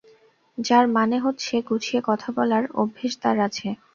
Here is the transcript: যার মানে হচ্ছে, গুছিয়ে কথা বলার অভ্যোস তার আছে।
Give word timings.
যার 0.57 0.85
মানে 0.89 1.17
হচ্ছে, 1.19 1.53
গুছিয়ে 1.61 2.01
কথা 2.05 2.29
বলার 2.31 2.63
অভ্যোস 2.73 3.13
তার 3.21 3.37
আছে। 3.39 3.67